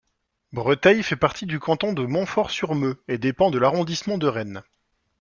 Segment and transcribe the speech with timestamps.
[0.51, 4.63] Breteil fait partie du canton de Montfort-sur-Meu et dépend de l'arrondissement de Rennes.